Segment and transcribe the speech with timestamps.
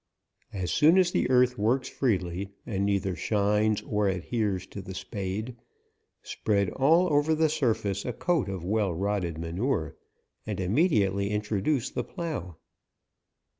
[0.51, 5.53] As soon as the earth works freely, and neither shines or adheres to the spado,
[6.23, 9.95] spread all over the surface, a coat of well rotted manure,
[10.43, 12.55] and immediately introduce the plough.